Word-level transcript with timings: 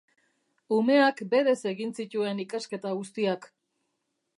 Umeak 0.77 1.21
berez 1.35 1.55
egin 1.75 1.95
zituen 2.01 2.45
ikasketa 2.49 2.99
guztiak. 3.03 3.51